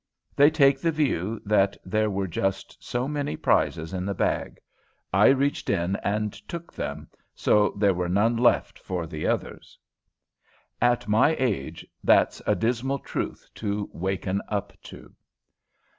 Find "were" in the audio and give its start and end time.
2.09-2.25, 7.93-8.09